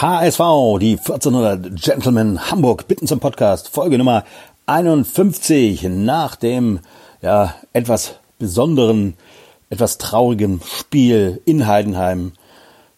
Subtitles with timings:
[0.00, 4.24] HSV, die 1400 Gentlemen Hamburg bitten zum Podcast, Folge Nummer
[4.64, 6.78] 51 nach dem
[7.20, 9.12] ja etwas besonderen,
[9.68, 12.32] etwas traurigen Spiel in Heidenheim,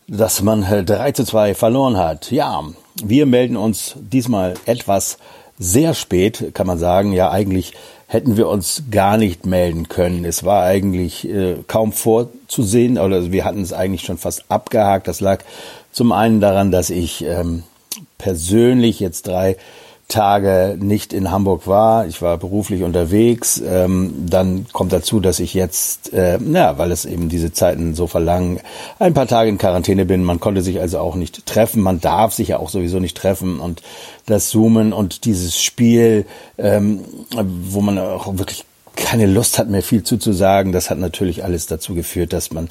[0.06, 2.30] das man 3 zu 2 verloren hat.
[2.30, 2.62] Ja,
[3.02, 5.18] wir melden uns diesmal etwas
[5.58, 7.12] sehr spät, kann man sagen.
[7.12, 7.72] Ja, eigentlich
[8.06, 10.24] hätten wir uns gar nicht melden können.
[10.24, 15.08] Es war eigentlich äh, kaum vorzusehen, oder wir hatten es eigentlich schon fast abgehakt.
[15.08, 15.40] Das lag
[15.92, 17.62] zum einen daran, dass ich ähm,
[18.18, 19.56] persönlich jetzt drei
[20.12, 22.06] Tage nicht in Hamburg war.
[22.06, 23.62] Ich war beruflich unterwegs.
[23.66, 28.06] Ähm, dann kommt dazu, dass ich jetzt, äh, ja, weil es eben diese Zeiten so
[28.06, 28.60] verlangen,
[28.98, 30.22] ein paar Tage in Quarantäne bin.
[30.22, 31.82] Man konnte sich also auch nicht treffen.
[31.82, 33.58] Man darf sich ja auch sowieso nicht treffen.
[33.58, 33.82] Und
[34.26, 36.26] das Zoomen und dieses Spiel,
[36.58, 37.00] ähm,
[37.34, 41.94] wo man auch wirklich keine Lust hat, mehr viel zuzusagen, das hat natürlich alles dazu
[41.94, 42.68] geführt, dass man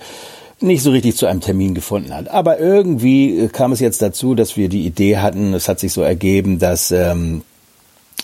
[0.62, 2.30] nicht so richtig zu einem Termin gefunden hat.
[2.30, 5.94] Aber irgendwie äh, kam es jetzt dazu, dass wir die Idee hatten, es hat sich
[5.94, 7.42] so ergeben, dass ähm,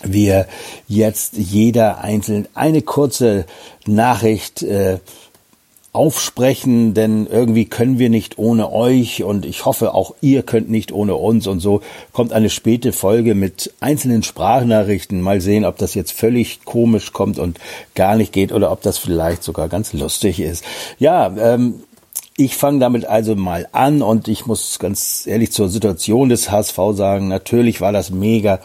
[0.02, 0.46] wir
[0.86, 3.46] jetzt jeder einzeln eine kurze
[3.86, 4.98] Nachricht äh,
[5.92, 10.92] aufsprechen, denn irgendwie können wir nicht ohne euch und ich hoffe auch ihr könnt nicht
[10.92, 11.80] ohne uns und so
[12.12, 15.20] kommt eine späte Folge mit einzelnen Sprachnachrichten.
[15.20, 17.58] Mal sehen, ob das jetzt völlig komisch kommt und
[17.94, 20.62] gar nicht geht oder ob das vielleicht sogar ganz lustig ist.
[20.98, 21.80] Ja, ähm,
[22.38, 26.78] ich fange damit also mal an und ich muss ganz ehrlich zur Situation des HSV
[26.92, 28.60] sagen, natürlich war das mega.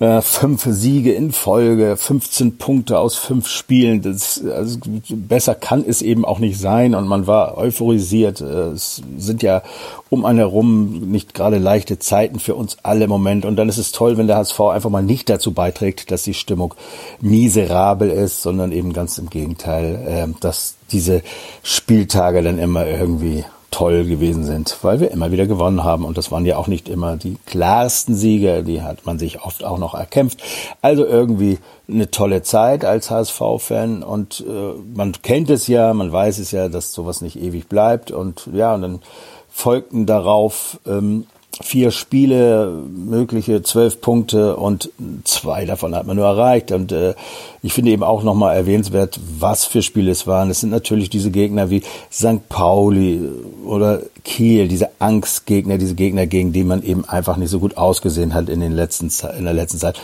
[0.00, 4.00] Äh, fünf Siege in Folge, 15 Punkte aus fünf Spielen.
[4.00, 8.40] Das, also besser kann es eben auch nicht sein und man war euphorisiert.
[8.40, 9.62] Äh, es sind ja
[10.08, 13.44] um einen herum nicht gerade leichte Zeiten für uns alle im Moment.
[13.44, 16.34] Und dann ist es toll, wenn der HSV einfach mal nicht dazu beiträgt, dass die
[16.34, 16.74] Stimmung
[17.20, 21.22] miserabel ist, sondern eben ganz im Gegenteil, äh, dass diese
[21.64, 26.04] Spieltage dann immer irgendwie toll gewesen sind, weil wir immer wieder gewonnen haben.
[26.04, 29.64] Und das waren ja auch nicht immer die klarsten Siege, die hat man sich oft
[29.64, 30.42] auch noch erkämpft.
[30.80, 31.58] Also irgendwie
[31.88, 36.68] eine tolle Zeit als HSV-Fan und äh, man kennt es ja, man weiß es ja,
[36.68, 38.10] dass sowas nicht ewig bleibt.
[38.10, 39.00] Und ja, und dann
[39.48, 41.26] folgten darauf ähm,
[41.60, 44.90] vier Spiele, mögliche zwölf Punkte und
[45.24, 46.72] zwei davon hat man nur erreicht.
[46.72, 47.14] Und äh,
[47.62, 50.50] ich finde eben auch nochmal erwähnenswert, was für Spiele es waren.
[50.50, 51.82] Es sind natürlich diese Gegner wie
[52.12, 52.48] St.
[52.48, 53.20] Pauli
[53.64, 58.34] oder Kiel, diese Angstgegner, diese Gegner, gegen die man eben einfach nicht so gut ausgesehen
[58.34, 59.98] hat in den letzten in der letzten Zeit.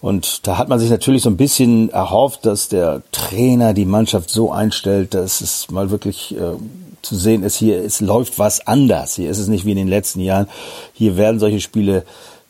[0.00, 4.30] Und da hat man sich natürlich so ein bisschen erhofft, dass der Trainer die Mannschaft
[4.30, 6.52] so einstellt, dass es mal wirklich äh,
[7.06, 9.14] zu sehen ist, hier es läuft was anders.
[9.16, 10.48] Hier ist es nicht wie in den letzten Jahren.
[10.92, 12.04] Hier werden solche Spiele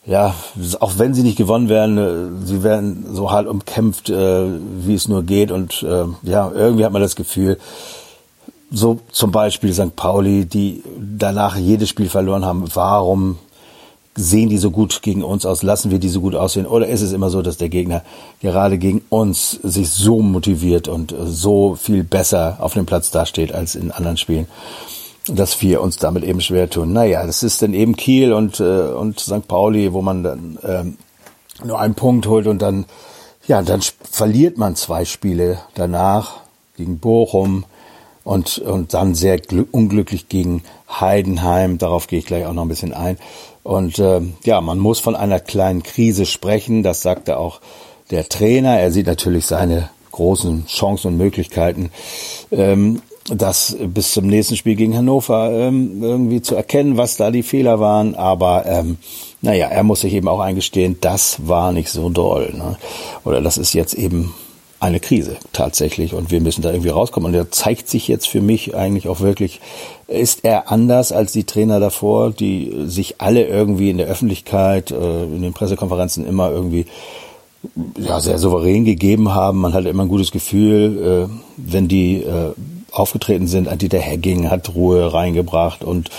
[0.07, 0.33] ja,
[0.79, 4.45] auch wenn sie nicht gewonnen werden, äh, sie werden so hart umkämpft, äh,
[4.79, 5.51] wie es nur geht.
[5.51, 7.57] Und äh, ja, irgendwie hat man das Gefühl,
[8.71, 9.95] so zum Beispiel St.
[9.95, 13.37] Pauli, die danach jedes Spiel verloren haben, warum
[14.17, 16.65] sehen die so gut gegen uns aus, lassen wir die so gut aussehen?
[16.65, 18.03] Oder ist es immer so, dass der Gegner
[18.41, 23.75] gerade gegen uns sich so motiviert und so viel besser auf dem Platz dasteht als
[23.75, 24.47] in anderen Spielen?
[25.29, 26.93] dass wir uns damit eben schwer tun.
[26.93, 29.45] Naja, das ist dann eben Kiel und, äh, und St.
[29.45, 30.97] Pauli, wo man dann ähm,
[31.65, 32.85] nur einen Punkt holt und dann,
[33.45, 36.37] ja, dann verliert man zwei Spiele danach
[36.77, 37.65] gegen Bochum
[38.27, 39.39] und, und dann sehr
[39.71, 41.77] unglücklich gegen Heidenheim.
[41.77, 43.17] Darauf gehe ich gleich auch noch ein bisschen ein.
[43.63, 46.83] Und äh, ja, man muss von einer kleinen Krise sprechen.
[46.83, 47.61] Das sagte auch
[48.11, 48.77] der Trainer.
[48.81, 51.89] Er sieht natürlich seine großen Chancen und Möglichkeiten,
[52.51, 57.43] ähm, das bis zum nächsten Spiel gegen Hannover ähm, irgendwie zu erkennen, was da die
[57.43, 58.15] Fehler waren.
[58.15, 58.97] Aber ähm,
[59.41, 62.53] naja, er muss sich eben auch eingestehen, das war nicht so doll.
[62.53, 62.75] Ne?
[63.23, 64.33] Oder das ist jetzt eben
[64.79, 67.27] eine Krise tatsächlich und wir müssen da irgendwie rauskommen.
[67.27, 69.59] Und er zeigt sich jetzt für mich eigentlich auch wirklich,
[70.07, 75.23] ist er anders als die Trainer davor, die sich alle irgendwie in der Öffentlichkeit, äh,
[75.23, 76.85] in den Pressekonferenzen immer irgendwie
[77.97, 79.59] ja, sehr souverän gegeben haben.
[79.59, 82.53] Man hatte immer ein gutes Gefühl, äh, wenn die äh,
[82.99, 83.69] aufgetreten sind.
[83.81, 86.09] Dieter Hegging hat Ruhe reingebracht und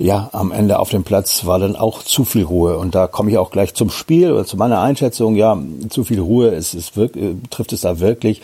[0.00, 2.78] ja, am Ende auf dem Platz war dann auch zu viel Ruhe.
[2.78, 5.36] Und da komme ich auch gleich zum Spiel oder zu meiner Einschätzung.
[5.36, 5.58] Ja,
[5.90, 8.40] zu viel Ruhe ist, ist wirklich, trifft es da wirklich.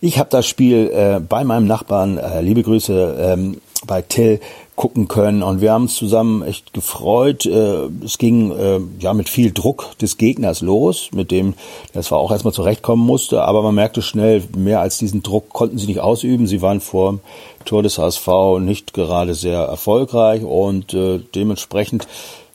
[0.00, 4.38] Ich habe das Spiel äh, bei meinem Nachbarn, äh, liebe Grüße, ähm, bei Till
[4.80, 7.44] gucken können und wir haben uns zusammen echt gefreut.
[7.44, 11.52] Äh, es ging äh, ja mit viel Druck des Gegners los, mit dem
[11.92, 15.76] das war auch erstmal zurechtkommen musste, aber man merkte schnell, mehr als diesen Druck konnten
[15.76, 16.46] sie nicht ausüben.
[16.46, 17.18] Sie waren vor
[17.66, 18.26] Tor des HSV
[18.60, 22.08] nicht gerade sehr erfolgreich und äh, dementsprechend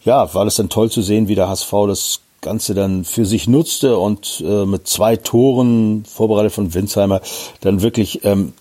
[0.04, 3.48] ja, war das dann toll zu sehen, wie der HSV das Ganze dann für sich
[3.48, 7.22] nutzte und mit zwei Toren, vorbereitet von Winsheimer,
[7.62, 8.54] dann wirklich ähm,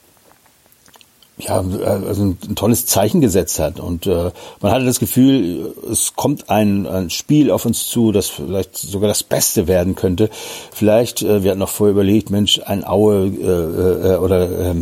[1.39, 3.81] ja, also ein, tolles Zeichen gesetzt hat.
[3.81, 8.29] Und äh, man hatte das Gefühl, es kommt ein, ein Spiel auf uns zu, das
[8.29, 10.31] vielleicht sogar das Beste werden könnte.
[10.73, 14.75] Vielleicht, äh, wir hatten noch vorher überlegt, Mensch, ein Aue äh, äh, oder äh,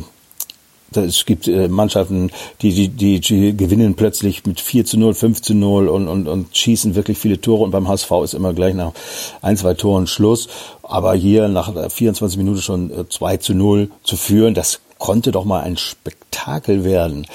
[0.94, 5.40] es gibt äh, Mannschaften, die, die, die, die gewinnen plötzlich mit 4 zu 0, 5
[5.40, 8.74] zu 0 und, und, und schießen wirklich viele Tore und beim HSV ist immer gleich
[8.74, 8.92] nach
[9.40, 10.48] ein, zwei Toren Schluss.
[10.82, 15.44] Aber hier nach 24 Minuten schon 2 äh, zu 0 zu führen, das konnte doch
[15.44, 17.26] mal ein Spektakel werden.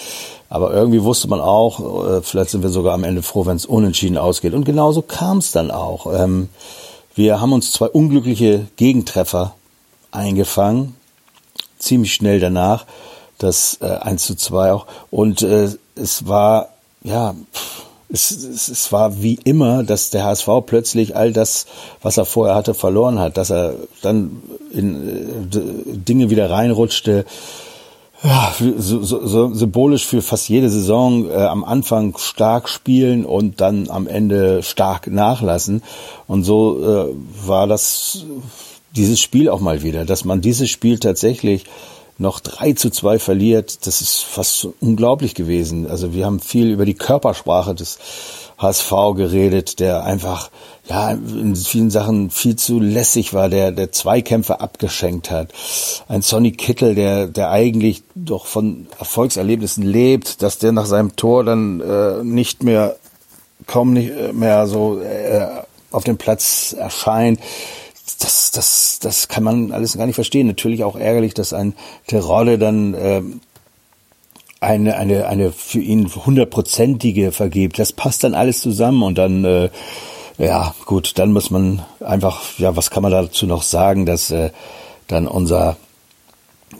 [0.47, 3.65] Aber irgendwie wusste man auch, äh, vielleicht sind wir sogar am Ende froh, wenn es
[3.65, 4.53] unentschieden ausgeht.
[4.53, 6.07] Und genauso kam es dann auch.
[6.13, 6.47] Ähm,
[7.13, 9.53] wir haben uns zwei unglückliche Gegentreffer
[10.11, 10.95] eingefangen,
[11.77, 12.85] ziemlich schnell danach,
[13.37, 14.85] das äh, 1 zu 2 auch.
[15.11, 16.69] Und äh, es war,
[17.03, 17.35] ja,
[18.09, 21.65] es, es, es war wie immer, dass der HSV plötzlich all das,
[22.01, 24.41] was er vorher hatte, verloren hat, dass er dann
[24.71, 27.25] in äh, Dinge wieder reinrutschte.
[28.23, 33.61] Ja, so, so, so symbolisch für fast jede Saison äh, am Anfang stark spielen und
[33.61, 35.83] dann am Ende stark nachlassen.
[36.25, 38.25] Und so äh, war das
[38.95, 41.65] dieses Spiel auch mal wieder, dass man dieses Spiel tatsächlich
[42.17, 45.87] noch drei zu zwei verliert, das ist fast unglaublich gewesen.
[45.87, 47.99] Also wir haben viel über die Körpersprache des
[48.57, 50.49] HSV geredet, der einfach
[50.89, 55.49] ja in vielen Sachen viel zu lässig war, der der Zweikämpfe abgeschenkt hat.
[56.07, 61.43] Ein Sonny Kittel, der der eigentlich doch von Erfolgserlebnissen lebt, dass der nach seinem Tor
[61.43, 62.95] dann äh, nicht mehr
[63.65, 65.45] kaum nicht mehr so äh,
[65.91, 67.39] auf dem Platz erscheint.
[68.19, 70.47] Das, das, das kann man alles gar nicht verstehen.
[70.47, 71.75] Natürlich auch ärgerlich, dass ein
[72.07, 73.21] Terodde dann äh,
[74.59, 77.79] eine, eine, eine für ihn hundertprozentige vergibt.
[77.79, 79.69] Das passt dann alles zusammen und dann äh,
[80.37, 84.51] ja, gut, dann muss man einfach, ja, was kann man dazu noch sagen, dass äh,
[85.07, 85.77] dann unser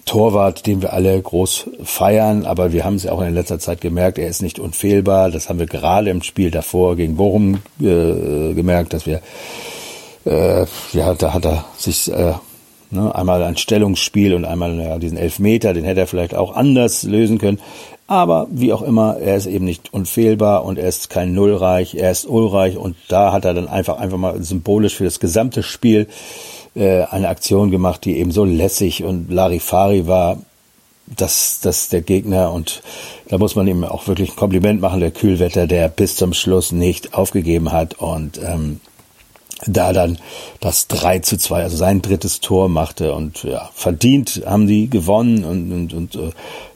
[0.06, 3.82] Torwart, den wir alle groß feiern, aber wir haben es ja auch in letzter Zeit
[3.82, 5.32] gemerkt, er ist nicht unfehlbar.
[5.32, 9.22] Das haben wir gerade im Spiel davor gegen Bochum äh, gemerkt, dass wir,
[10.26, 12.34] äh, ja, da hat er sich äh,
[12.92, 17.04] ne, einmal ein Stellungsspiel und einmal ja, diesen Elfmeter, den hätte er vielleicht auch anders
[17.04, 17.60] lösen können.
[18.08, 22.12] Aber wie auch immer, er ist eben nicht unfehlbar und er ist kein Nullreich, er
[22.12, 26.08] ist Ulreich und da hat er dann einfach einfach mal symbolisch für das gesamte Spiel
[26.74, 30.38] äh, eine Aktion gemacht, die eben so lässig und Larifari war,
[31.06, 32.82] dass, dass der Gegner und
[33.28, 36.72] da muss man ihm auch wirklich ein Kompliment machen, der Kühlwetter, der bis zum Schluss
[36.72, 38.80] nicht aufgegeben hat und ähm,
[39.66, 40.20] da dann
[40.60, 45.44] das 3 zu 2, also sein drittes Tor machte und ja, verdient haben die gewonnen
[45.44, 46.32] und, und, und äh,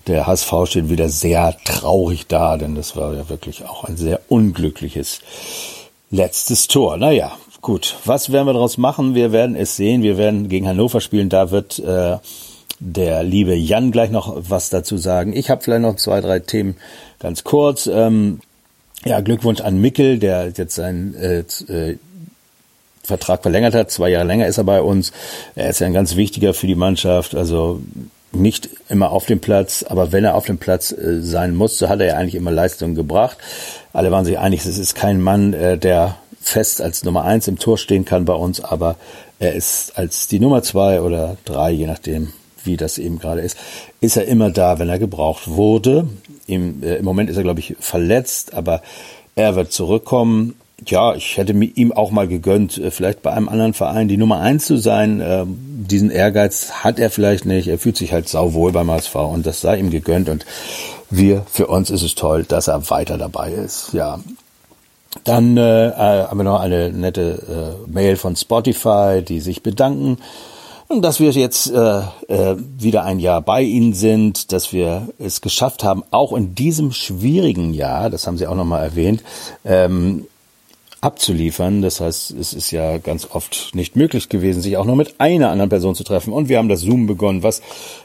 [0.08, 4.22] der HSV steht wieder sehr traurig da, denn das war ja wirklich auch ein sehr
[4.30, 5.20] unglückliches
[6.10, 6.98] letztes Tor.
[6.98, 9.14] Naja, gut, was werden wir daraus machen?
[9.14, 12.18] Wir werden es sehen, wir werden gegen Hannover spielen, da wird äh,
[12.80, 15.34] der liebe Jan gleich noch was dazu sagen.
[15.34, 16.78] Ich habe vielleicht noch zwei, drei Themen
[17.20, 17.86] ganz kurz.
[17.86, 18.40] Ähm,
[19.06, 21.98] ja, Glückwunsch an Mickel, der jetzt sein äh, äh
[23.04, 23.92] Vertrag verlängert hat.
[23.92, 25.12] Zwei Jahre länger ist er bei uns.
[25.56, 27.36] Er ist ja ein ganz wichtiger für die Mannschaft.
[27.36, 27.82] Also
[28.32, 31.90] nicht immer auf dem Platz, aber wenn er auf dem Platz äh, sein muss, so
[31.90, 33.38] hat er ja eigentlich immer Leistungen gebracht.
[33.94, 37.60] Alle waren sich einig, es ist kein Mann, äh, der fest als Nummer eins im
[37.60, 38.96] Tor stehen kann bei uns, aber
[39.40, 42.32] er ist als die Nummer zwei oder drei, je nachdem,
[42.64, 43.58] wie das eben gerade ist,
[44.00, 46.08] ist er immer da, wenn er gebraucht wurde.
[46.48, 48.82] Im, äh, im Moment ist er, glaube ich, verletzt, aber
[49.36, 50.56] er wird zurückkommen
[50.86, 54.40] ja, ich hätte ihm auch mal gegönnt, äh, vielleicht bei einem anderen Verein die Nummer
[54.40, 55.22] eins zu sein.
[55.24, 55.58] Ähm,
[55.88, 57.68] diesen Ehrgeiz hat er vielleicht nicht.
[57.68, 60.30] Er fühlt sich halt sauwohl beim HSV und das sei ihm gegönnt.
[60.30, 60.46] Und
[61.10, 63.94] wir, für uns ist es toll, dass er weiter dabei ist.
[63.94, 64.20] Ja.
[65.24, 70.18] Dann äh, äh haben wir noch eine nette äh, Mail von Spotify, die sich bedanken
[71.00, 75.86] dass wir jetzt äh, äh, wieder ein Jahr bei Ihnen sind, dass wir es geschafft
[75.86, 79.24] haben, auch in diesem schwierigen Jahr, das haben Sie auch nochmal erwähnt,
[79.64, 80.28] ähm,
[81.02, 81.82] abzuliefern.
[81.82, 85.50] Das heißt, es ist ja ganz oft nicht möglich gewesen, sich auch nur mit einer
[85.50, 86.32] anderen Person zu treffen.
[86.32, 87.62] Und wir haben das Zoom begonnen, was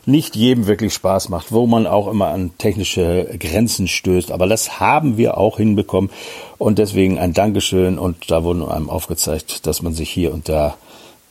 [0.07, 4.33] nicht jedem wirklich Spaß macht, wo man auch immer an technische Grenzen stößt.
[4.33, 6.11] Aber das haben wir auch hinbekommen.
[6.59, 7.99] Und deswegen ein Dankeschön.
[7.99, 10.77] Und da wurden einem aufgezeigt, dass man sich hier und da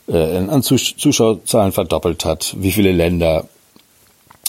[0.08, 3.48] äh, an Zuschauerzahlen verdoppelt hat, wie viele Länder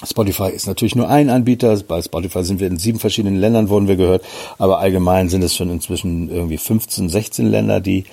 [0.05, 1.75] Spotify ist natürlich nur ein Anbieter.
[1.87, 4.23] Bei Spotify sind wir in sieben verschiedenen Ländern, wurden wir gehört.
[4.59, 8.05] Aber allgemein sind es schon inzwischen irgendwie 15, 16 Länder, die,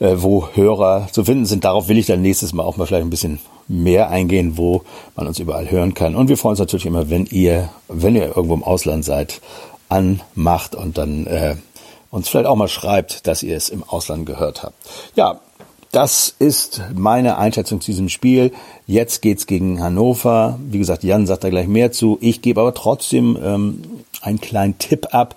[0.00, 1.64] äh, wo Hörer zu finden sind.
[1.64, 3.38] Darauf will ich dann nächstes Mal auch mal vielleicht ein bisschen
[3.68, 4.82] mehr eingehen, wo
[5.16, 6.14] man uns überall hören kann.
[6.14, 9.40] Und wir freuen uns natürlich immer, wenn ihr, wenn ihr irgendwo im Ausland seid,
[9.88, 11.56] anmacht und dann äh,
[12.10, 14.74] uns vielleicht auch mal schreibt, dass ihr es im Ausland gehört habt.
[15.16, 15.40] Ja,
[15.94, 18.50] das ist meine Einschätzung zu diesem Spiel.
[18.86, 20.58] Jetzt geht's gegen Hannover.
[20.68, 22.18] Wie gesagt, Jan sagt da gleich mehr zu.
[22.20, 23.82] Ich gebe aber trotzdem ähm,
[24.20, 25.36] einen kleinen Tipp ab.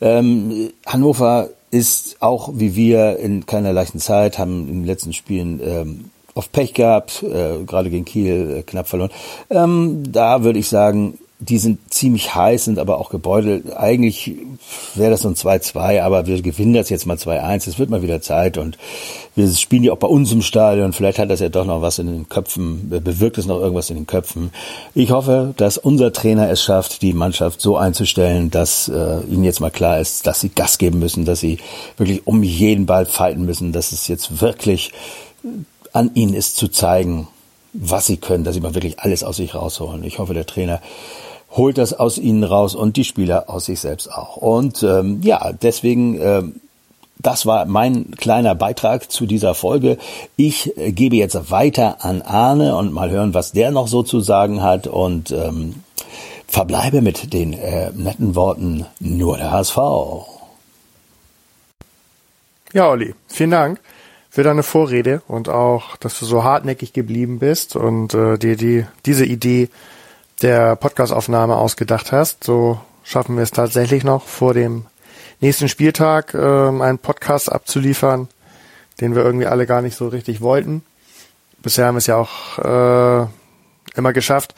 [0.00, 5.60] Ähm, Hannover ist auch wie wir in keiner leichten Zeit, haben in den letzten Spielen
[5.64, 9.10] ähm, oft Pech gehabt, äh, gerade gegen Kiel äh, knapp verloren.
[9.50, 11.18] Ähm, da würde ich sagen,
[11.48, 13.76] die sind ziemlich heiß, sind aber auch gebeutelt.
[13.76, 14.36] Eigentlich
[14.94, 17.68] wäre das so ein 2-2, aber wir gewinnen das jetzt mal 2-1.
[17.68, 18.78] Es wird mal wieder Zeit und
[19.34, 20.92] wir spielen ja auch bei uns im Stadion.
[20.92, 23.96] Vielleicht hat das ja doch noch was in den Köpfen, bewirkt es noch irgendwas in
[23.96, 24.52] den Köpfen.
[24.94, 29.60] Ich hoffe, dass unser Trainer es schafft, die Mannschaft so einzustellen, dass äh, ihnen jetzt
[29.60, 31.58] mal klar ist, dass sie Gas geben müssen, dass sie
[31.96, 34.92] wirklich um jeden Ball fighten müssen, dass es jetzt wirklich
[35.92, 37.26] an ihnen ist zu zeigen,
[37.72, 40.04] was sie können, dass sie mal wirklich alles aus sich rausholen.
[40.04, 40.80] Ich hoffe, der Trainer
[41.52, 44.36] holt das aus ihnen raus und die Spieler aus sich selbst auch.
[44.36, 46.60] Und ähm, ja, deswegen, ähm,
[47.18, 49.98] das war mein kleiner Beitrag zu dieser Folge.
[50.36, 54.20] Ich äh, gebe jetzt weiter an Arne und mal hören, was der noch so zu
[54.20, 55.76] sagen hat und ähm,
[56.48, 59.76] verbleibe mit den äh, netten Worten nur der HSV.
[62.72, 63.80] Ja, Olli, vielen Dank
[64.30, 68.86] für deine Vorrede und auch, dass du so hartnäckig geblieben bist und äh, dir die,
[69.04, 69.68] diese Idee
[70.42, 72.44] der Podcastaufnahme ausgedacht hast.
[72.44, 74.86] So schaffen wir es tatsächlich noch vor dem
[75.40, 78.28] nächsten Spieltag ähm, einen Podcast abzuliefern,
[79.00, 80.84] den wir irgendwie alle gar nicht so richtig wollten.
[81.62, 83.26] Bisher haben wir es ja auch äh,
[83.96, 84.54] immer geschafft,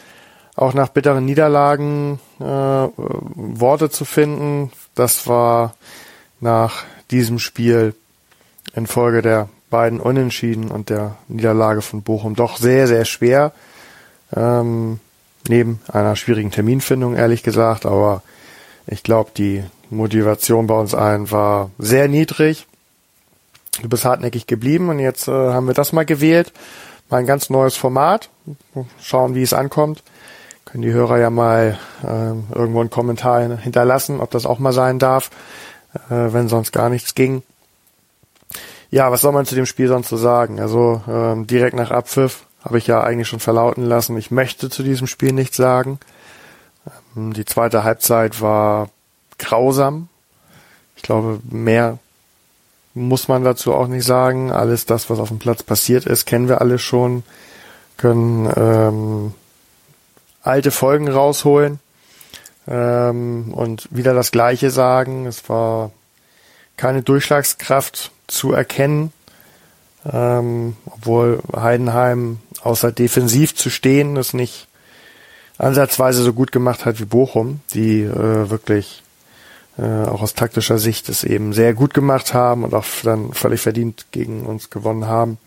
[0.56, 4.72] auch nach bitteren Niederlagen äh, Worte zu finden.
[4.94, 5.74] Das war
[6.40, 7.94] nach diesem Spiel
[8.74, 13.52] infolge der beiden Unentschieden und der Niederlage von Bochum doch sehr, sehr schwer.
[14.34, 15.00] Ähm,
[15.48, 17.86] neben einer schwierigen Terminfindung, ehrlich gesagt.
[17.86, 18.22] Aber
[18.86, 22.66] ich glaube, die Motivation bei uns allen war sehr niedrig.
[23.82, 26.52] Du bist hartnäckig geblieben und jetzt äh, haben wir das mal gewählt.
[27.10, 28.30] Mal ein ganz neues Format.
[29.00, 30.02] Schauen, wie es ankommt.
[30.64, 34.98] Können die Hörer ja mal äh, irgendwo einen Kommentar hinterlassen, ob das auch mal sein
[34.98, 35.30] darf,
[36.08, 37.42] äh, wenn sonst gar nichts ging.
[38.90, 40.60] Ja, was soll man zu dem Spiel sonst so sagen?
[40.60, 44.82] Also ähm, direkt nach Abpfiff habe ich ja eigentlich schon verlauten lassen, ich möchte zu
[44.82, 45.98] diesem Spiel nichts sagen.
[47.16, 48.88] Ähm, die zweite Halbzeit war
[49.38, 50.08] grausam.
[50.96, 51.98] Ich glaube, mehr
[52.94, 54.50] muss man dazu auch nicht sagen.
[54.50, 57.22] Alles das, was auf dem Platz passiert ist, kennen wir alle schon,
[57.96, 59.34] können ähm,
[60.42, 61.80] alte Folgen rausholen
[62.66, 65.26] ähm, und wieder das Gleiche sagen.
[65.26, 65.90] Es war
[66.76, 69.12] keine Durchschlagskraft zu erkennen,
[70.10, 74.68] ähm, obwohl Heidenheim außer defensiv zu stehen, es nicht
[75.58, 79.02] ansatzweise so gut gemacht hat wie Bochum, die äh, wirklich
[79.78, 83.60] äh, auch aus taktischer Sicht es eben sehr gut gemacht haben und auch dann völlig
[83.60, 85.38] verdient gegen uns gewonnen haben.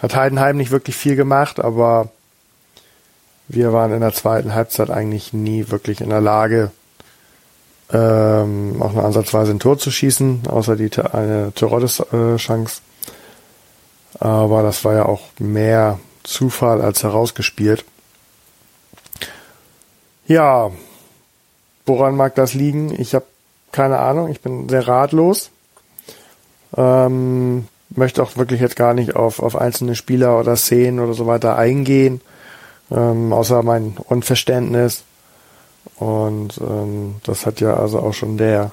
[0.00, 2.10] Hat Heidenheim nicht wirklich viel gemacht, aber
[3.48, 6.70] wir waren in der zweiten Halbzeit eigentlich nie wirklich in der Lage,
[7.90, 12.82] ähm, auch nur ansatzweise ein Tor zu schießen, außer die eine Teroddes-Chance.
[14.20, 17.84] Aber das war ja auch mehr Zufall als herausgespielt.
[20.26, 20.70] Ja,
[21.86, 22.92] woran mag das liegen?
[23.00, 23.24] Ich habe
[23.72, 25.50] keine Ahnung, ich bin sehr ratlos.
[26.76, 31.26] Ähm, möchte auch wirklich jetzt gar nicht auf, auf einzelne Spieler oder Szenen oder so
[31.26, 32.20] weiter eingehen,
[32.90, 35.04] ähm, außer mein Unverständnis.
[35.96, 38.72] Und ähm, das hat ja also auch schon der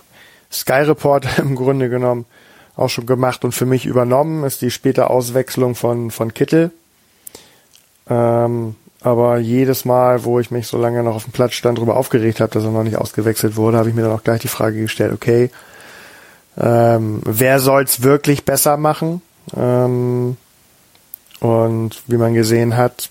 [0.51, 2.25] Sky Report im Grunde genommen
[2.75, 6.71] auch schon gemacht und für mich übernommen, ist die späte Auswechslung von, von Kittel.
[8.09, 11.95] Ähm, aber jedes Mal, wo ich mich so lange noch auf dem Platz stand, darüber
[11.95, 14.47] aufgeregt habe, dass er noch nicht ausgewechselt wurde, habe ich mir dann auch gleich die
[14.47, 15.51] Frage gestellt, okay,
[16.57, 19.21] ähm, wer soll's wirklich besser machen?
[19.55, 20.37] Ähm,
[21.39, 23.09] und wie man gesehen hat,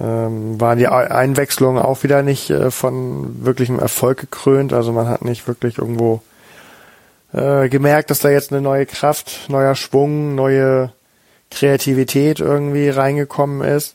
[0.00, 4.72] ähm, waren die Einwechslungen auch wieder nicht äh, von wirklichem Erfolg gekrönt.
[4.72, 6.22] Also man hat nicht wirklich irgendwo
[7.32, 10.92] äh, gemerkt, dass da jetzt eine neue Kraft, neuer Schwung, neue
[11.50, 13.94] Kreativität irgendwie reingekommen ist.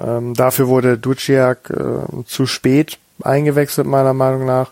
[0.00, 4.70] Ähm, dafür wurde Duciak äh, zu spät eingewechselt, meiner Meinung nach.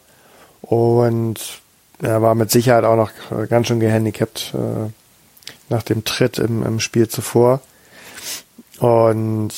[0.62, 1.60] Und
[2.02, 4.90] er war mit Sicherheit auch noch äh, ganz schön gehandicapt äh,
[5.68, 7.60] nach dem Tritt im, im Spiel zuvor.
[8.78, 9.52] Und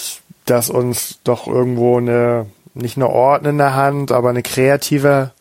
[0.45, 5.33] dass uns doch irgendwo eine, nicht eine ordnende Hand, aber eine kreative,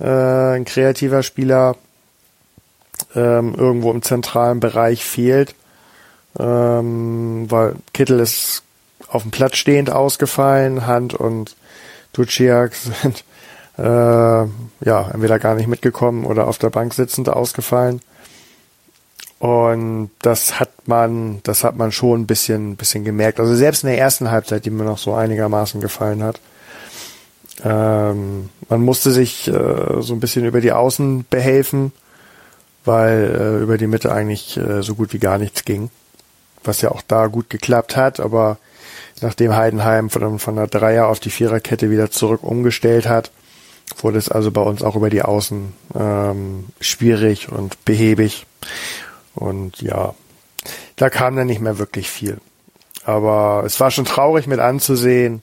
[0.00, 1.76] äh, ein kreativer Spieler
[3.14, 5.54] ähm, irgendwo im zentralen Bereich fehlt
[6.38, 8.62] ähm, weil Kittel ist
[9.08, 11.56] auf dem Platz stehend ausgefallen, Hand und
[12.12, 13.24] Duciak sind
[13.76, 18.00] äh, ja entweder gar nicht mitgekommen oder auf der Bank sitzend ausgefallen.
[19.40, 23.38] Und das hat man, das hat man schon ein bisschen, bisschen gemerkt.
[23.38, 26.40] Also selbst in der ersten Halbzeit, die mir noch so einigermaßen gefallen hat.
[27.64, 31.92] Ähm, man musste sich äh, so ein bisschen über die Außen behelfen,
[32.88, 35.90] weil äh, über die Mitte eigentlich äh, so gut wie gar nichts ging.
[36.64, 38.58] Was ja auch da gut geklappt hat, aber
[39.20, 43.30] nachdem Heidenheim von, von der Dreier auf die Viererkette wieder zurück umgestellt hat,
[43.98, 48.46] wurde es also bei uns auch über die Außen ähm, schwierig und behäbig.
[49.34, 50.14] Und ja,
[50.96, 52.38] da kam dann nicht mehr wirklich viel.
[53.04, 55.42] Aber es war schon traurig mit anzusehen,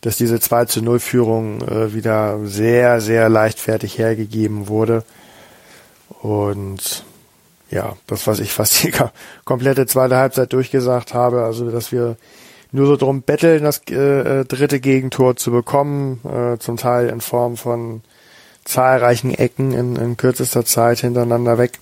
[0.00, 5.04] dass diese 2 zu 0 Führung äh, wieder sehr, sehr leichtfertig hergegeben wurde.
[6.22, 7.04] Und
[7.70, 8.92] ja, das, was ich fast die
[9.44, 12.16] komplette zweite Halbzeit durchgesagt habe, also dass wir
[12.72, 17.20] nur so drum betteln, das äh, äh, dritte Gegentor zu bekommen, äh, zum Teil in
[17.20, 18.02] Form von
[18.64, 21.78] zahlreichen Ecken in, in kürzester Zeit hintereinander weg.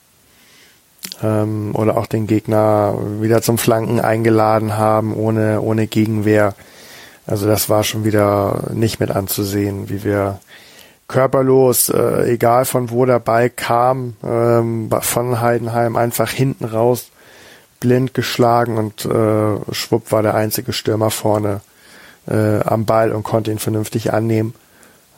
[1.23, 6.55] Ähm, oder auch den Gegner wieder zum Flanken eingeladen haben, ohne, ohne Gegenwehr.
[7.27, 10.41] Also das war schon wieder nicht mit anzusehen, wie wir
[11.09, 17.11] körperlos, äh, egal von wo der Ball kam, ähm, von Heidenheim einfach hinten raus
[17.81, 21.61] blind geschlagen und äh, Schwupp war der einzige Stürmer vorne
[22.27, 24.55] äh, am Ball und konnte ihn vernünftig annehmen.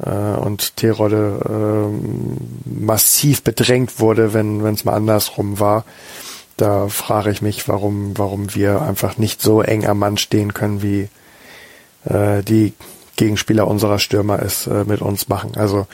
[0.04, 5.84] Äh, und Terodde äh, massiv bedrängt wurde, wenn es mal andersrum war.
[6.56, 10.82] Da frage ich mich, warum, warum wir einfach nicht so eng am Mann stehen können,
[10.82, 11.08] wie
[12.04, 12.72] äh, die
[13.16, 15.52] Gegenspieler unserer Stürmer es äh, mit uns machen.
[15.56, 15.86] Also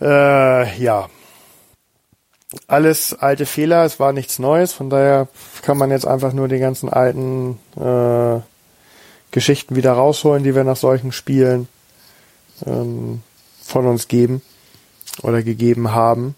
[0.00, 1.08] äh, ja,
[2.66, 5.28] alles alte Fehler, es war nichts Neues, von daher
[5.62, 8.40] kann man jetzt einfach nur die ganzen alten äh,
[9.30, 11.68] Geschichten wieder rausholen, die wir nach solchen Spielen
[12.66, 13.22] ähm,
[13.62, 14.42] von uns geben
[15.22, 16.34] oder gegeben haben.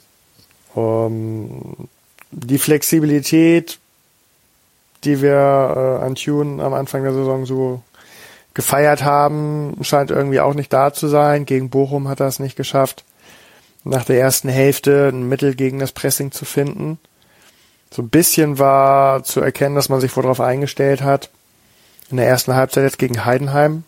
[0.75, 1.89] Um,
[2.31, 3.79] die Flexibilität,
[5.05, 7.83] die wir äh, an Tune am Anfang der Saison so
[8.55, 11.47] gefeiert haben, scheint irgendwie auch nicht da zu sein.
[11.47, 13.05] Gegen Bochum hat er es nicht geschafft
[13.85, 16.99] nach der ersten Hälfte ein Mittel gegen das Pressing zu finden.
[17.91, 21.31] So ein bisschen war zu erkennen, dass man sich worauf eingestellt hat.
[22.11, 23.85] In der ersten Halbzeit jetzt gegen Heidenheim.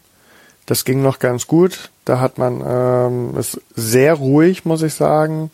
[0.66, 1.90] Das ging noch ganz gut.
[2.04, 5.50] Da hat man ähm, es sehr ruhig, muss ich sagen,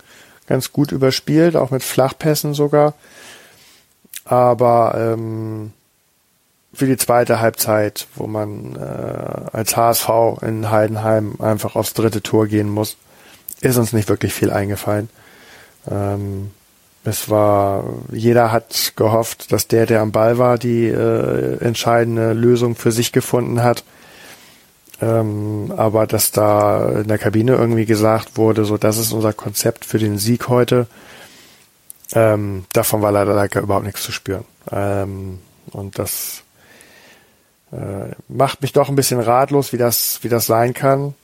[0.46, 2.94] ganz gut überspielt, auch mit Flachpässen sogar.
[4.24, 5.72] Aber ähm,
[6.72, 10.08] für die zweite Halbzeit, wo man äh, als HSV
[10.42, 12.96] in Heidenheim einfach aufs dritte Tor gehen muss,
[13.60, 15.08] ist uns nicht wirklich viel eingefallen.
[15.90, 16.50] Ähm,
[17.02, 22.76] es war, jeder hat gehofft, dass der, der am Ball war, die äh, entscheidende Lösung
[22.76, 23.84] für sich gefunden hat.
[25.00, 29.86] Ähm, aber dass da in der Kabine irgendwie gesagt wurde, so das ist unser Konzept
[29.86, 30.86] für den Sieg heute,
[32.12, 34.44] ähm, davon war leider, leider überhaupt nichts zu spüren.
[34.70, 35.38] Ähm,
[35.70, 36.42] und das
[37.72, 41.14] äh, macht mich doch ein bisschen ratlos, wie das, wie das sein kann.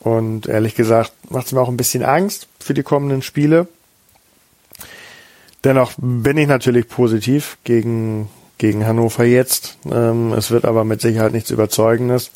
[0.00, 3.68] Und ehrlich gesagt macht es mir auch ein bisschen Angst für die kommenden Spiele.
[5.64, 9.78] Dennoch bin ich natürlich positiv gegen, gegen Hannover jetzt.
[9.90, 12.32] Ähm, es wird aber mit Sicherheit nichts Überzeugendes.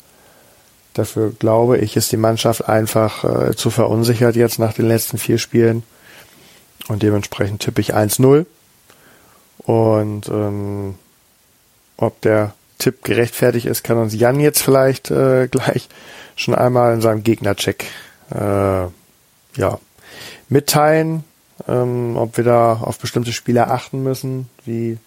[0.93, 5.37] Dafür glaube ich, ist die Mannschaft einfach äh, zu verunsichert jetzt nach den letzten vier
[5.37, 5.83] Spielen.
[6.87, 8.45] Und dementsprechend tippe ich 1-0.
[9.59, 10.95] Und ähm,
[11.97, 15.89] ob der Tipp gerechtfertigt ist, kann uns Jan jetzt vielleicht äh, gleich
[16.35, 17.85] schon einmal in seinem Gegnercheck
[18.31, 18.85] äh,
[19.57, 19.79] ja,
[20.49, 21.23] mitteilen,
[21.67, 24.97] ähm, ob wir da auf bestimmte Spieler achten müssen, wie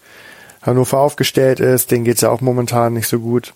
[0.61, 1.91] Hannover aufgestellt ist.
[1.91, 3.53] Den geht's ja auch momentan nicht so gut.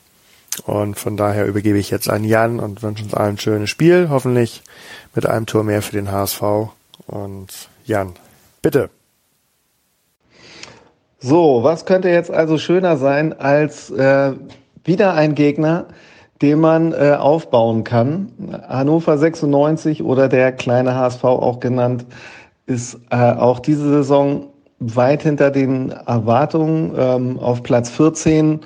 [0.64, 4.08] Und von daher übergebe ich jetzt an Jan und wünsche uns allen ein schönes Spiel.
[4.10, 4.64] Hoffentlich
[5.14, 6.42] mit einem Tor mehr für den HSV.
[7.08, 7.50] Und
[7.86, 8.14] Jan,
[8.62, 8.90] bitte.
[11.20, 14.34] So, was könnte jetzt also schöner sein als äh,
[14.84, 15.86] wieder ein Gegner,
[16.42, 18.32] den man äh, aufbauen kann.
[18.68, 22.06] Hannover 96 oder der kleine HSV auch genannt,
[22.66, 24.48] ist äh, auch diese Saison
[24.80, 28.60] weit hinter den Erwartungen ähm, auf Platz 14,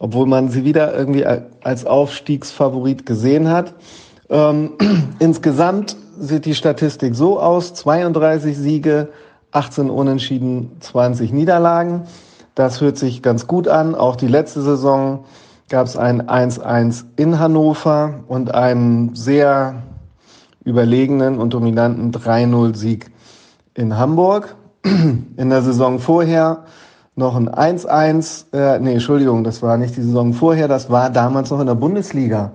[0.00, 3.74] obwohl man sie wieder irgendwie als Aufstiegsfavorit gesehen hat.
[4.28, 4.72] Ähm,
[5.20, 9.08] insgesamt sieht die Statistik so aus, 32 Siege,
[9.52, 12.02] 18 Unentschieden, 20 Niederlagen.
[12.54, 13.94] Das hört sich ganz gut an.
[13.94, 15.24] Auch die letzte Saison
[15.68, 19.82] gab es ein 1-1 in Hannover und einen sehr
[20.64, 23.10] überlegenen und dominanten 3-0-Sieg
[23.74, 24.56] in Hamburg.
[24.84, 26.64] In der Saison vorher
[27.14, 31.50] noch ein 1-1, äh, nee, Entschuldigung, das war nicht die Saison vorher, das war damals
[31.50, 32.52] noch in der Bundesliga.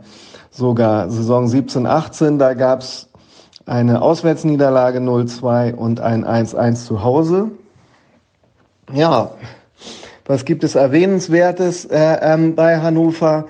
[0.51, 3.06] Sogar Saison 17, 18, da gab es
[3.67, 7.51] eine Auswärtsniederlage 0-2 und ein 1-1 zu Hause.
[8.93, 9.31] Ja,
[10.25, 13.45] was gibt es Erwähnenswertes äh, ähm, bei Hannover?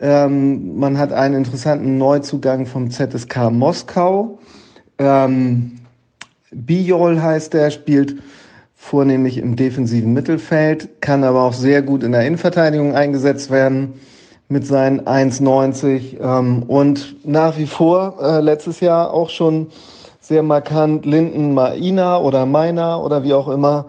[0.00, 4.38] Ähm, man hat einen interessanten Neuzugang vom ZSK Moskau.
[4.98, 5.80] Ähm,
[6.50, 8.16] Bijol heißt der, spielt
[8.74, 13.94] vornehmlich im defensiven Mittelfeld, kann aber auch sehr gut in der Innenverteidigung eingesetzt werden
[14.48, 19.68] mit seinen 1,90 ähm, und nach wie vor äh, letztes Jahr auch schon
[20.20, 23.86] sehr markant Linden Maina oder Meiner oder wie auch immer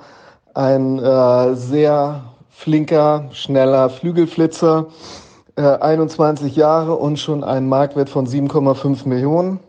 [0.54, 4.88] ein äh, sehr flinker, schneller Flügelflitzer,
[5.56, 9.60] äh, 21 Jahre und schon einen Marktwert von 7,5 Millionen.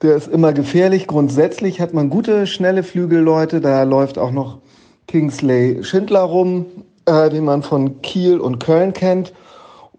[0.00, 1.06] Der ist immer gefährlich.
[1.06, 3.60] Grundsätzlich hat man gute, schnelle Flügelleute.
[3.60, 4.58] Da läuft auch noch
[5.06, 6.64] Kingsley Schindler rum,
[7.04, 9.34] äh, den man von Kiel und Köln kennt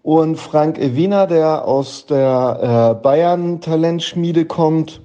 [0.04, 5.00] und Frank Evina, der aus der äh, Bayern-Talentschmiede kommt,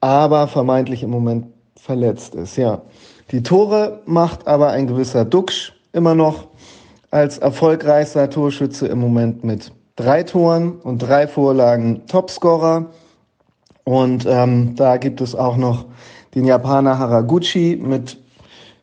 [0.00, 2.56] aber vermeintlich im Moment verletzt ist.
[2.56, 2.82] Ja,
[3.32, 6.46] die Tore macht aber ein gewisser Duxch immer noch
[7.10, 12.86] als erfolgreichster Torschütze im Moment mit drei Toren und drei Vorlagen Topscorer.
[13.82, 15.86] Und ähm, da gibt es auch noch
[16.36, 18.18] den Japaner Haraguchi mit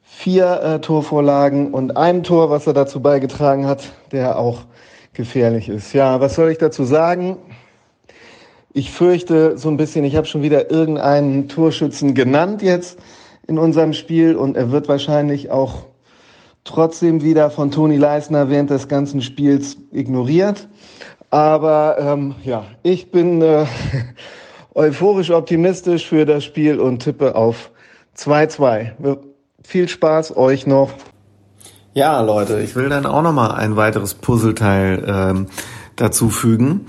[0.03, 4.65] vier äh, Torvorlagen und einem Tor, was er dazu beigetragen hat, der auch
[5.15, 5.93] gefährlich ist.
[5.93, 7.37] Ja, was soll ich dazu sagen?
[8.73, 12.99] Ich fürchte so ein bisschen, ich habe schon wieder irgendeinen Torschützen genannt jetzt
[13.47, 15.85] in unserem Spiel und er wird wahrscheinlich auch
[16.65, 20.67] trotzdem wieder von Toni Leisner während des ganzen Spiels ignoriert.
[21.29, 23.65] Aber ähm, ja, ich bin äh,
[24.75, 27.71] euphorisch optimistisch für das Spiel und tippe auf
[28.17, 29.17] 2-2.
[29.63, 30.91] Viel Spaß euch noch.
[31.95, 35.47] Ja, Leute, ich will dann auch noch mal ein weiteres Puzzleteil ähm,
[35.95, 36.87] dazu fügen.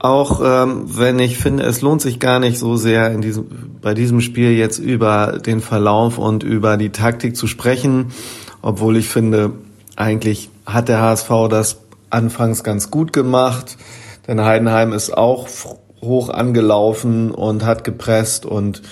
[0.00, 3.46] Auch ähm, wenn ich finde, es lohnt sich gar nicht so sehr in diesem,
[3.80, 8.06] bei diesem Spiel jetzt über den Verlauf und über die Taktik zu sprechen,
[8.60, 9.52] obwohl ich finde,
[9.94, 11.78] eigentlich hat der HSV das
[12.10, 13.76] anfangs ganz gut gemacht.
[14.26, 15.46] Denn Heidenheim ist auch
[16.02, 18.82] hoch angelaufen und hat gepresst und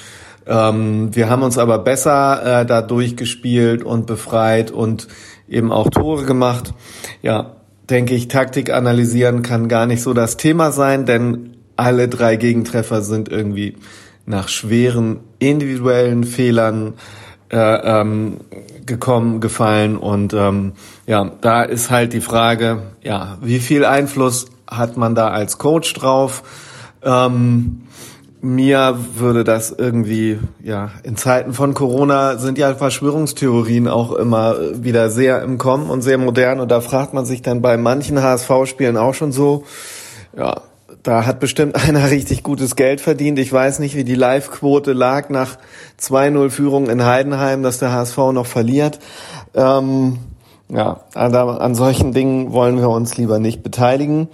[0.47, 5.09] ähm, wir haben uns aber besser äh, da durchgespielt und befreit und
[5.49, 6.75] eben auch Tore gemacht.
[7.23, 7.57] Ja,
[7.89, 13.03] denke ich, Taktik analysieren kann gar nicht so das Thema sein, denn alle drei Gegentreffer
[13.03, 13.77] sind irgendwie
[14.25, 16.95] nach schweren individuellen Fehlern
[17.51, 18.39] äh, ähm,
[18.87, 20.73] gekommen, gefallen und ähm,
[21.07, 25.93] ja, da ist halt die Frage, ja, wie viel Einfluss hat man da als Coach
[25.95, 26.43] drauf?
[27.03, 27.86] Ähm,
[28.55, 35.11] mir würde das irgendwie, ja, in Zeiten von Corona sind ja Verschwörungstheorien auch immer wieder
[35.11, 38.97] sehr im Kommen und sehr modern und da fragt man sich dann bei manchen HSV-Spielen
[38.97, 39.65] auch schon so,
[40.37, 40.63] ja,
[41.03, 43.39] da hat bestimmt einer richtig gutes Geld verdient.
[43.39, 45.59] Ich weiß nicht, wie die Live-Quote lag nach
[46.01, 49.01] 2-0 Führung in Heidenheim, dass der HSV noch verliert.
[49.55, 50.19] Ähm,
[50.69, 54.29] ja, an, an solchen Dingen wollen wir uns lieber nicht beteiligen.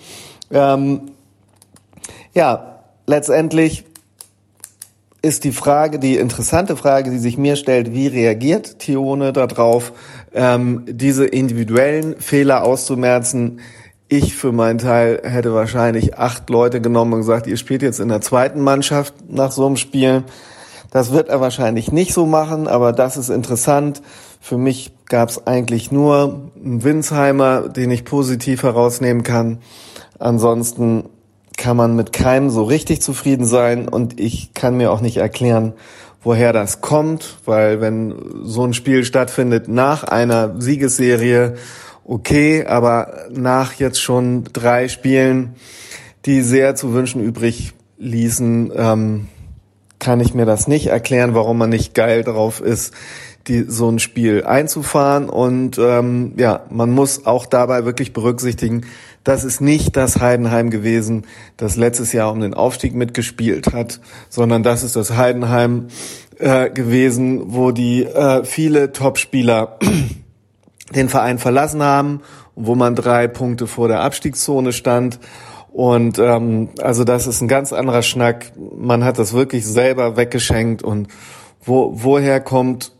[0.50, 1.12] Ähm,
[2.34, 3.84] ja, letztendlich
[5.22, 9.92] ist die Frage, die interessante Frage, die sich mir stellt, wie reagiert Tione darauf,
[10.34, 13.60] ähm, diese individuellen Fehler auszumerzen?
[14.08, 18.08] Ich für meinen Teil hätte wahrscheinlich acht Leute genommen und gesagt, ihr spielt jetzt in
[18.08, 20.24] der zweiten Mannschaft nach so einem Spiel.
[20.90, 24.02] Das wird er wahrscheinlich nicht so machen, aber das ist interessant.
[24.40, 29.60] Für mich gab es eigentlich nur einen Winsheimer, den ich positiv herausnehmen kann.
[30.18, 31.04] Ansonsten
[31.62, 35.74] kann man mit keinem so richtig zufrieden sein und ich kann mir auch nicht erklären,
[36.20, 41.54] woher das kommt, weil wenn so ein Spiel stattfindet nach einer Siegesserie,
[42.04, 45.54] okay, aber nach jetzt schon drei Spielen,
[46.26, 49.28] die sehr zu wünschen übrig ließen, ähm,
[50.00, 52.92] kann ich mir das nicht erklären, warum man nicht geil drauf ist,
[53.46, 55.28] die, so ein Spiel einzufahren.
[55.28, 58.84] Und ähm, ja, man muss auch dabei wirklich berücksichtigen,
[59.24, 64.62] das ist nicht das Heidenheim gewesen, das letztes Jahr um den Aufstieg mitgespielt hat, sondern
[64.62, 65.88] das ist das Heidenheim
[66.38, 69.78] äh, gewesen, wo die äh, viele Topspieler
[70.94, 72.20] den Verein verlassen haben,
[72.56, 75.20] wo man drei Punkte vor der Abstiegszone stand.
[75.72, 78.52] Und ähm, also das ist ein ganz anderer Schnack.
[78.76, 81.08] Man hat das wirklich selber weggeschenkt und
[81.64, 82.92] wo, woher kommt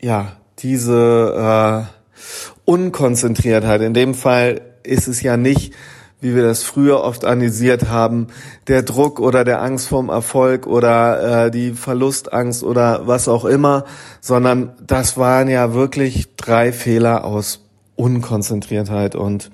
[0.00, 2.30] ja diese äh,
[2.66, 3.80] Unkonzentriertheit?
[3.80, 5.74] In dem Fall ist es ja nicht,
[6.20, 8.28] wie wir das früher oft analysiert haben,
[8.66, 13.84] der Druck oder der Angst vorm Erfolg oder äh, die Verlustangst oder was auch immer,
[14.20, 17.60] sondern das waren ja wirklich drei Fehler aus
[17.96, 19.50] Unkonzentriertheit und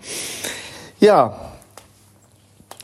[1.00, 1.34] ja,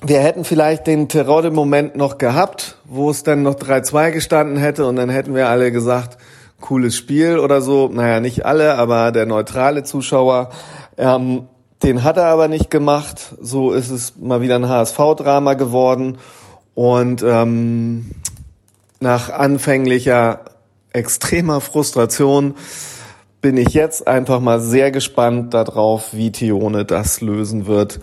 [0.02, 4.96] wir hätten vielleicht den Terodde-Moment noch gehabt, wo es dann noch 3-2 gestanden hätte und
[4.96, 6.18] dann hätten wir alle gesagt,
[6.60, 7.88] cooles Spiel oder so.
[7.88, 10.50] Naja, nicht alle, aber der neutrale Zuschauer.
[10.96, 11.48] Ähm,
[11.82, 13.34] den hat er aber nicht gemacht.
[13.40, 16.18] So ist es mal wieder ein HSV-Drama geworden.
[16.74, 18.10] Und ähm,
[19.00, 20.40] nach anfänglicher
[20.92, 22.54] extremer Frustration
[23.40, 28.00] bin ich jetzt einfach mal sehr gespannt darauf, wie Tione das lösen wird,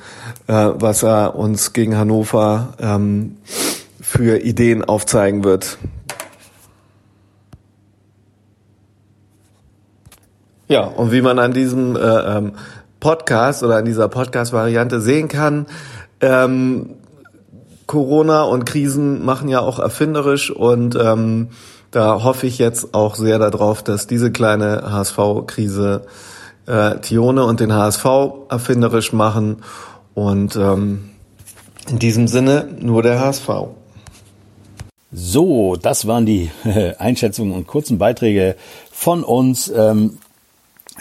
[0.47, 3.38] äh, was er uns gegen Hannover ähm,
[3.99, 5.79] für Ideen aufzeigen wird.
[10.69, 12.53] Ja, und wie man an diesem äh, ähm,
[13.04, 15.66] Podcast oder an dieser Podcast-Variante sehen kann,
[16.22, 16.92] ähm,
[17.86, 21.50] Corona und Krisen machen ja auch erfinderisch und ähm,
[21.92, 26.06] da hoffe ich jetzt auch sehr darauf, dass diese kleine HSV-Krise
[26.66, 28.06] äh, Tione und den HSV
[28.50, 29.58] erfinderisch machen.
[30.16, 31.10] Und ähm,
[31.89, 33.50] in diesem Sinne nur der HSV.
[35.12, 36.50] So, das waren die
[36.98, 38.56] Einschätzungen und kurzen Beiträge
[38.92, 39.72] von uns.
[39.76, 40.18] Ähm,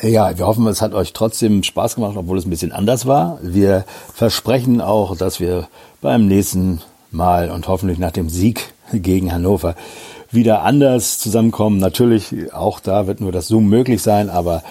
[0.01, 3.39] ja, wir hoffen, es hat euch trotzdem Spaß gemacht, obwohl es ein bisschen anders war.
[3.43, 5.69] Wir versprechen auch, dass wir
[6.01, 9.75] beim nächsten Mal und hoffentlich nach dem Sieg gegen Hannover
[10.31, 11.79] wieder anders zusammenkommen.
[11.79, 14.63] Natürlich, auch da wird nur das Zoom möglich sein, aber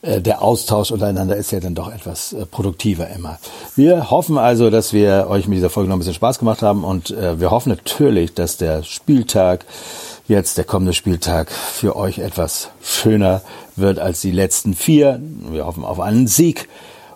[0.00, 3.38] äh, der Austausch untereinander ist ja dann doch etwas äh, produktiver immer.
[3.74, 6.84] Wir hoffen also, dass wir euch mit dieser Folge noch ein bisschen Spaß gemacht haben
[6.84, 9.66] und äh, wir hoffen natürlich, dass der Spieltag,
[10.28, 13.42] jetzt der kommende Spieltag, für euch etwas schöner
[13.76, 15.20] wird als die letzten vier.
[15.50, 16.68] Wir hoffen auf einen Sieg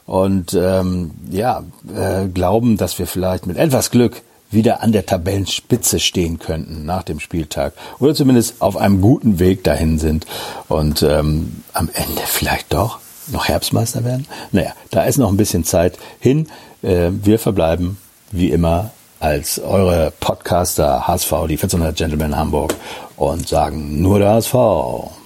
[0.06, 1.62] und ähm, ja,
[1.94, 7.02] äh, glauben, dass wir vielleicht mit etwas Glück wieder an der Tabellenspitze stehen könnten nach
[7.02, 10.26] dem Spieltag oder zumindest auf einem guten Weg dahin sind
[10.68, 12.98] und ähm, am Ende vielleicht doch
[13.28, 14.26] noch Herbstmeister werden.
[14.50, 16.48] Naja, da ist noch ein bisschen Zeit hin.
[16.82, 17.98] Äh, wir verbleiben
[18.30, 18.90] wie immer
[19.22, 22.74] als eure Podcaster HSV, die 1400 Gentlemen Hamburg
[23.16, 25.21] und sagen nur der HSV.